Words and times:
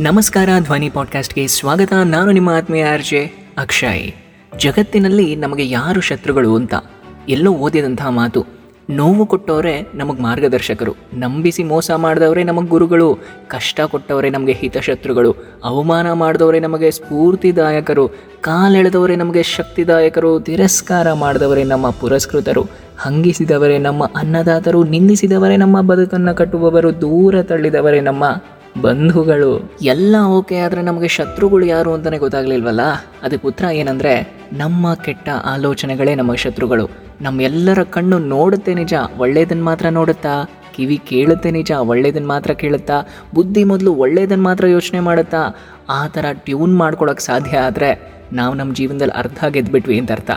ನಮಸ್ಕಾರ 0.00 0.48
ಧ್ವನಿ 0.60 0.90
ಪಾಡ್ಕಾಸ್ಟ್ಗೆ 0.90 1.46
ಸ್ವಾಗತ. 1.46 1.92
ನಾನು 2.04 2.30
ನಿಮ್ಮ 2.30 2.50
ಆತ್ಮೀಯ 2.50 2.86
ಅರ್ಜೆ 2.92 3.52
ಅಕ್ಷಯ್. 3.58 4.12
ಜಗತ್ತಿನಲ್ಲಿ 4.58 5.36
ನಮಗೆ 5.36 5.68
ಯಾರು 5.68 6.00
ಶತ್ರುಗಳು 6.00 6.56
ಅಂತ 6.56 6.74
ಎಲ್ಲೋ 7.28 7.52
ಓದಿದಂತಹ 7.52 8.08
ಮಾತು. 8.08 8.46
ನೋವು 8.90 9.26
ಕೊಟ್ಟವರೇ 9.26 9.90
ನಮಗೆ 9.94 10.22
ಮಾರ್ಗದರ್ಶಕರು. 10.22 10.94
ನಂಬಿಸಿ 11.14 11.64
ಮೋಸ 11.64 11.90
ಮಾಡಿದವರೇ 11.90 12.44
ನಮಗೆ 12.44 12.68
ಗುರುಗಳು. 12.68 13.18
ಕಷ್ಟ 13.48 13.80
ಕೊಟ್ಟವರೇ 13.80 14.30
ನಮಗೆ 14.30 14.52
ಹಿತಶತ್ರುಗಳು. 14.52 15.34
ಅವಮಾನ 15.64 16.12
ಮಾಡಿದವರೇ 16.12 16.60
ನಮಗೆ 16.60 16.90
ಸ್ಫೂರ್ತಿದಾಯಕರು. 16.90 18.08
ಕಾಲೆಳೆದವರೇ 18.40 19.16
ನಮಗೆ 19.16 19.42
ಶಕ್ತಿದಾಯಕರು. 19.42 20.40
ತಿರಸ್ಕಾರ 20.40 21.12
ಮಾಡಿದವರೇ 21.12 21.64
ನಮ್ಮ 21.64 21.90
ಪುರಸ್ಕೃತರು. 21.90 22.66
ಹಂಗಿಸಿದವರೇ 22.98 23.78
ನಮ್ಮ 23.78 24.04
ಅನ್ನದಾತರು. 24.04 24.84
ನಿಂದಿಸಿದವರೇ 24.84 25.56
ನಮ್ಮ 25.56 25.80
ಬದುಕನ್ನು 25.80 26.34
ಕಟ್ಟುವವರು. 26.34 27.00
ದೂರ 27.00 27.42
ತಳ್ಳಿದವರೇ 27.42 28.00
ನಮ್ಮ 28.00 28.24
ಬಂಧುಗಳು. 28.82 29.72
ಎಲ್ಲ 29.82 30.16
ಓಕೆ 30.26 30.56
ಆದರೆ 30.56 30.82
ನಮಗೆ 30.82 31.08
ಶತ್ರುಗಳು 31.08 31.66
ಯಾರು 31.66 31.92
ಅಂತಲೇ 31.92 32.18
ಗೊತ್ತಾಗ್ಲಿಲ್ವಲ್ಲ? 32.18 32.80
ಅದಕ್ಕೆ 33.22 33.48
ಉತ್ತರ 33.48 33.64
ಏನಂದರೆ, 33.64 34.36
ನಮ್ಮ 34.52 34.94
ಕೆಟ್ಟ 34.94 35.28
ಆಲೋಚನೆಗಳೇ 35.28 36.14
ನಮ್ಮ 36.14 36.34
ಶತ್ರುಗಳು. 36.34 36.88
ನಮ್ಮೆಲ್ಲರ 37.20 37.82
ಕಣ್ಣು 37.82 38.18
ನೋಡುತ್ತೆ 38.18 38.74
ನಿಜ 38.74 38.94
ಒಳ್ಳೇದನ್ನು 39.18 39.64
ಮಾತ್ರ 39.64 39.88
ನೋಡುತ್ತಾ? 39.88 40.50
ಕಿವಿ 40.76 40.96
ಕೇಳುತ್ತೆ 40.96 41.50
ನಿಜ 41.50 41.70
ಒಳ್ಳೇದನ್ನು 41.70 42.28
ಮಾತ್ರ 42.28 42.50
ಕೇಳುತ್ತಾ? 42.50 43.02
ಬುದ್ಧಿ 43.34 43.64
ಮೊದಲು 43.64 43.94
ಒಳ್ಳೇದನ್ನು 43.94 44.44
ಮಾತ್ರ 44.44 44.66
ಯೋಚನೆ 44.66 45.00
ಮಾಡುತ್ತಾ? 45.00 45.56
ಆ 45.88 46.06
ಥರ 46.06 46.24
ಟ್ಯೂನ್ 46.32 46.76
ಮಾಡ್ಕೊಳಕ್ಕೆ 46.76 47.24
ಸಾಧ್ಯ 47.24 47.58
ಆದರೆ 47.58 48.17
ನಾವು 48.40 48.54
ನಮ್ಮ 48.54 48.72
ಜೀವನದಲ್ಲಿ 48.80 49.16
ಅರ್ಧ 49.22 49.40
ಗೆದ್ಬಿಟ್ವಿ 49.54 49.98
ಅಂತ 50.00 50.10
ಅರ್ಥ. 50.12 50.30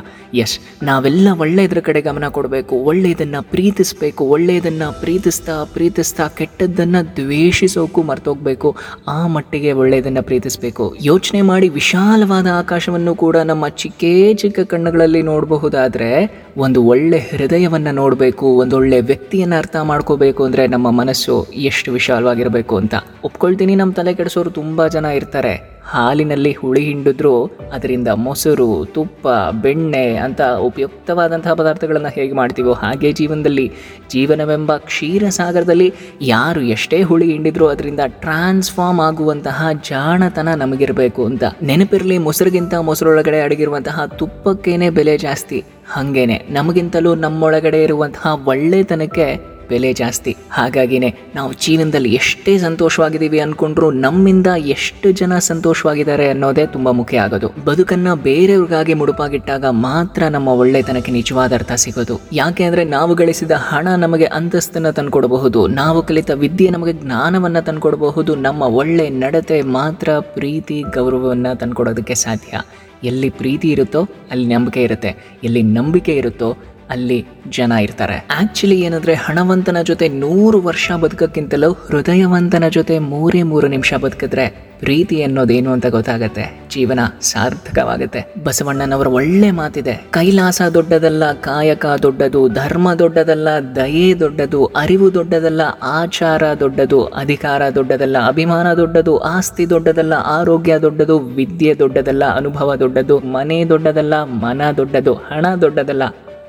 ಎಸ್ 0.43 0.55
ನಾವೆಲ್ಲ 0.83 1.27
ಒಳ್ಳೆಯದ್ರ 1.43 1.79
ಕಡೆ 1.87 2.01
ಗಮನ 2.01 2.27
ಕೊಡಬೇಕು, 2.37 2.75
ಒಳ್ಳೆಯದನ್ನು 2.91 3.41
ಪ್ರೀತಿಸಬೇಕು, 3.53 4.25
ಒಳ್ಳೆಯದನ್ನು 4.35 4.87
ಪ್ರೀತಿಸ್ತಾ 5.01 5.55
ಪ್ರೀತಿಸ್ತಾ 5.75 6.27
ಕೆಟ್ಟದ್ದನ್ನು 6.39 7.01
ದ್ವೇಷಿಸೋಕ್ಕೂ 7.19 8.03
ಮರ್ತೋಗ್ಬೇಕು, 8.11 8.71
ಆ 9.07 9.19
ಮಟ್ಟಿಗೆ 9.35 9.71
ಒಳ್ಳೆಯದನ್ನು 9.81 10.23
ಪ್ರೀತಿಸಬೇಕು. 10.29 10.85
ಯೋಚನೆ 11.09 11.41
ಮಾಡಿ 11.51 11.69
ವಿಶಾಲವಾದ 11.79 12.47
ಆಕಾಶವನ್ನು 12.61 13.15
ಕೂಡ 13.15 13.35
ನಮ್ಮ 13.51 13.67
ಚಿಕ್ಕೇ 13.81 14.33
ಚಿಕ್ಕ 14.43 14.59
ಕಣ್ಣುಗಳಲ್ಲಿ 14.73 15.21
ನೋಡಬಹುದಾದರೆ, 15.21 16.11
ಒಂದು 16.57 16.79
ಒಳ್ಳೆ 16.93 17.19
ಹೃದಯವನ್ನು 17.31 17.91
ನೋಡಬೇಕು, 18.01 18.47
ಒಂದು 18.63 18.75
ಒಳ್ಳೆ 18.77 18.99
ವ್ಯಕ್ತಿಯನ್ನು 19.01 19.57
ಅರ್ಥ 19.57 19.75
ಮಾಡ್ಕೋಬೇಕು 19.91 20.41
ಅಂದರೆ 20.43 20.67
ನಮ್ಮ 20.67 20.87
ಮನಸ್ಸು 20.91 21.35
ಎಷ್ಟು 21.71 21.91
ವಿಶಾಲವಾಗಿರಬೇಕು 21.91 22.75
ಅಂತ. 22.77 22.95
ಒಪ್ಕೊಳ್ತೀನಿ 23.23 23.75
ನಮ್ಮ 23.75 23.93
ತಲೆ 23.93 24.13
ಕೆಡಿಸೋರು 24.13 24.49
ತುಂಬ 24.49 24.87
ಜನ 24.87 25.05
ಇರ್ತಾರೆ. 25.19 25.53
ಹಾಲಿನಲ್ಲಿ 25.91 26.51
ಹುಳಿ 26.53 26.83
ಹಿಂಡಿದ್ರು, 26.85 27.33
ಅದರಿಂದ 27.73 28.07
ಮೊಸರು, 28.07 28.85
ತುಪ್ಪ, 28.85 29.27
ಬೆಣ್ಣೆ 29.61 30.15
ಅಂತ 30.15 30.41
ಉಪಯುಕ್ತವಾದಂತಹ 30.41 31.53
ಪದಾರ್ಥಗಳನ್ನು 31.53 32.07
ಹೇಗೆ 32.07 32.33
ಮಾಡ್ತೀವೋ 32.33 32.73
ಹಾಗೆ 32.73 33.11
ಜೀವನದಲ್ಲಿ. 33.11 33.71
ಜೀವನವೆಂಬ 34.09 34.77
ಕ್ಷೀರ 34.77 35.23
ಸಾಗರದಲ್ಲಿ 35.29 35.93
ಯಾರು 36.21 36.61
ಎಷ್ಟೇ 36.61 37.01
ಹುಳಿ 37.01 37.31
ಹಿಂಡಿದ್ರು, 37.31 37.67
ಅದರಿಂದ 37.67 37.99
ಟ್ರಾನ್ಸ್ಫಾರ್ಮ್ 38.07 38.99
ಆಗುವಂತಹ 38.99 39.67
ಜಾಣತನ 39.89 40.49
ನಮಗಿರಬೇಕು 40.55 41.25
ಅಂತ. 41.25 41.43
ನೆನಪಿರಲಿ, 41.63 42.17
ಮೊಸರಿಗಿಂತ 42.17 42.73
ಮೊಸರೊಳಗಡೆ 42.75 43.41
ಅಡಗಿರುವಂತಹ 43.41 44.05
ತುಪ್ಪಕ್ಕೇನೆ 44.05 44.89
ಬೆಲೆ 44.89 45.17
ಜಾಸ್ತಿ. 45.17 45.61
ಹಾಗೇನೆ, 45.91 46.37
ನಮಗಿಂತಲೂ 46.49 47.15
ನಮ್ಮೊಳಗಡೆ 47.15 47.83
ಇರುವಂತಹ 47.83 48.47
ಒಳ್ಳೆತನಕ್ಕೆ 48.47 49.27
ಬೆಲೆ 49.71 49.93
ಜಾಸ್ತಿ. 49.93 50.31
ಹಾಗಾಗಿನೇ 50.51 51.09
ನಾವು 51.35 51.51
ಜೀವನದಲ್ಲಿ 51.53 52.11
ಎಷ್ಟೇ 52.13 52.53
ಸಂತೋಷವಾಗಿದ್ದೀವಿ 52.57 53.39
ಅನ್ಕೊಂಡ್ರು 53.39 53.91
ನಮ್ಮಿಂದ 53.91 54.47
ಎಷ್ಟು 54.71 55.11
ಜನ 55.11 55.37
ಸಂತೋಷವಾಗಿದ್ದಾರೆ 55.39 56.29
ಅನ್ನೋದೇ 56.29 56.65
ತುಂಬಾ 56.65 56.91
ಮುಖ್ಯ 56.91 57.19
ಆಗೋದು. 57.19 57.49
ಬದುಕನ್ನ 57.65 58.13
ಬೇರೆಯವ್ರಿಗಾಗಿ 58.13 58.93
ಮುಡುಪಾಗಿಟ್ಟಾಗ 58.93 59.65
ಮಾತ್ರ 59.69 60.23
ನಮ್ಮ 60.23 60.47
ಒಳ್ಳೆತನಕ್ಕೆ 60.47 61.11
ನಿಜವಾದ 61.11 61.53
ಅರ್ಥ 61.53 61.71
ಸಿಗೋದು. 61.71 62.15
ಯಾಕೆ 62.33 62.63
ಅಂದ್ರೆ 62.63 62.83
ನಾವು 62.83 63.15
ಗಳಿಸಿದ 63.15 63.51
ಹಣ 63.51 63.87
ನಮಗೆ 63.97 64.25
ಅಂತಸ್ತನ್ನ 64.25 64.89
ತಂದ್ಕೊಡಬಹುದು. 64.89 65.67
ನಾವು 65.67 66.01
ಕಲಿತ 66.03 66.31
ವಿದ್ಯೆ 66.31 66.69
ನಮಗೆ 66.69 66.93
ಜ್ಞಾನವನ್ನ 66.93 67.59
ತಂದುಕೊಡಬಹುದು. 67.59 68.35
ನಮ್ಮ 68.35 68.61
ಒಳ್ಳೆ 68.61 69.09
ನಡತೆ 69.09 69.61
ಮಾತ್ರ 69.61 70.09
ಪ್ರೀತಿ, 70.19 70.81
ಗೌರವವನ್ನ 70.81 71.53
ತಂದುಕೊಡೋದಕ್ಕೆ 71.53 72.15
ಸಾಧ್ಯ. 72.15 72.61
ಎಲ್ಲಿ 73.03 73.29
ಪ್ರೀತಿ 73.29 73.67
ಇರುತ್ತೋ 73.69 74.01
ಅಲ್ಲಿ 74.31 74.55
ನಂಬಿಕೆ 74.55 74.83
ಇರುತ್ತೆ. 74.83 75.11
ಎಲ್ಲಿ 75.43 75.63
ನಂಬಿಕೆ 75.63 76.13
ಇರುತ್ತೋ 76.15 76.57
ಅಲ್ಲಿ 76.91 77.25
ಜನ 77.49 77.71
ಇರ್ತಾರೆ. 77.71 78.27
ಆಕ್ಚುಲಿ 78.39 78.81
ಏನಂದ್ರೆ 78.81 79.13
ಹಣವಂತನ 79.13 79.81
ಜೊತೆ 79.81 80.09
ನೂರು 80.09 80.61
ವರ್ಷ 80.61 80.91
ಬದುಕಕ್ಕಿಂತಲೂ 80.91 81.71
ಹೃದಯವಂತನ 81.71 82.63
ಜೊತೆ 82.69 82.99
ಮೂರೇ 82.99 83.43
ಮೂರು 83.43 83.67
ನಿಮಿಷ 83.67 83.93
ಬದುಕಿದ್ರೆ 83.93 84.71
ಪ್ರೀತಿ 84.79 85.23
ಅನ್ನೋದೇನು 85.23 85.71
ಅಂತ 85.71 85.85
ಗೊತ್ತಾಗತ್ತೆ. 85.85 86.67
ಜೀವನ 86.69 86.99
ಸಾರ್ಥಕವಾಗುತ್ತೆ. 87.21 88.33
ಬಸವಣ್ಣನವರ 88.43 89.07
ಒಳ್ಳೆ 89.07 89.51
ಮಾತಿದೆ. 89.51 89.93
ಕೈಲಾಸ 90.09 90.61
ದೊಡ್ಡದಲ್ಲ, 90.73 91.31
ಕಾಯಕ 91.33 91.85
ದೊಡ್ಡದು, 92.01 92.47
ಧರ್ಮ 92.47 92.93
ದೊಡ್ಡದಲ್ಲ, 92.93 93.47
ದಯೆ 93.75 94.19
ದೊಡ್ಡದು, 94.19 94.65
ಅರಿವು 94.65 95.13
ದೊಡ್ಡದಲ್ಲ, 95.13 95.61
ಆಚಾರ 95.83 96.43
ದೊಡ್ಡದು, 96.59 97.03
ಅಧಿಕಾರ 97.03 97.61
ದೊಡ್ಡದಲ್ಲ, 97.75 98.17
ಅಭಿಮಾನ 98.27 98.73
ದೊಡ್ಡದು, 98.73 99.17
ಆಸ್ತಿ 99.17 99.69
ದೊಡ್ಡದಲ್ಲ, 99.69 100.13
ಆರೋಗ್ಯ 100.13 100.79
ದೊಡ್ಡದು, 100.79 101.19
ವಿದ್ಯೆ 101.19 101.73
ದೊಡ್ಡದಲ್ಲ, 101.73 102.35
ಅನುಭವ 102.35 102.75
ದೊಡ್ಡದು, 102.75 103.19
ಮನೆ 103.19 103.65
ದೊಡ್ಡದಲ್ಲ, 103.65 104.23
ಮನ 104.23 104.61
ದೊಡ್ಡದು, 104.77 105.13
ಹಣ 105.13 105.45
ದೊಡ್ಡದಲ್ಲ 105.61 106.03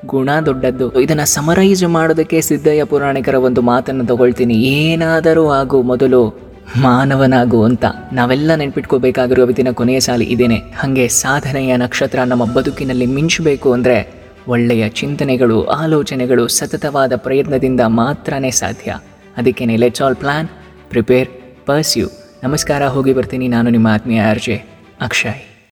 ಗುಣ 0.05 0.29
ದೊಡ್ಡದ್ದು. 0.45 0.99
ಇದನ್ನ 1.01 1.23
ಸಮರೈಸ್ 1.23 1.83
ಮಾಡೋದಕ್ಕೆ 1.83 2.41
ಸಿದ್ದಯ್ಯ 2.41 2.83
ಪುರಾಣಿಕರ 2.83 3.35
ಒಂದು 3.35 3.61
ಮಾತನ್ನು 3.61 4.05
ತಗೊಳ್ತೀನಿ. 4.05 4.53
ಏನಾದರೂ 4.53 5.49
ಆಗು 5.49 5.81
ಮೊದಲು 5.81 6.53
ಮಾನವನಾಗು 6.77 7.63
ಅಂತ. 7.63 7.85
ನಾವೆಲ್ಲ 8.13 8.55
ನೆನ್ಪಿಟ್ಕೋಬೇಕಾಗಿರುವ 8.55 9.51
ದಿನ 9.51 9.67
ಕೊನೆಯ 9.71 9.99
ಸಾಲಿ 9.99 10.25
ಇದೇನೆ. 10.25 10.55
ಹಾಗೆ 10.55 11.07
ಸಾಧನೆಯ 11.07 11.75
ನಕ್ಷತ್ರ 11.75 12.19
ನಮ್ಮ 12.23 12.45
ಬದುಕಿನಲ್ಲಿ 12.45 13.05
ಮಿಂಚಬೇಕು 13.05 13.73
ಅಂದರೆ 13.73 14.23
ಒಳ್ಳೆಯ 14.47 14.89
ಚಿಂತನೆಗಳು, 14.89 15.63
ಆಲೋಚನೆಗಳು, 15.63 16.47
ಸತತವಾದ 16.47 17.13
ಪ್ರಯತ್ನದಿಂದ 17.15 17.79
ಮಾತ್ರನೇ 17.85 18.51
ಸಾಧ್ಯ. 18.51 18.99
ಅದಕ್ಕೇನೆ 19.37 19.77
let's 19.77 20.01
all 20.01 20.15
plan 20.15 20.47
prepare 20.89 21.29
pursue 21.65 22.07
ನಮಸ್ಕಾರ, 22.43 22.87
ಹೋಗಿ 22.87 23.13
ಬರ್ತೀನಿ. 23.13 23.47
ನಾನು 23.47 23.69
ನಿಮ್ಮ 23.69 23.87
ಆತ್ಮೀಯ 23.87 24.21
ಅರ್ಜೆ 24.29 24.55
ಅಕ್ಷಯ್. 25.01 25.52